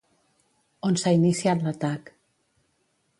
[0.89, 2.09] On s'ha iniciat l'atac?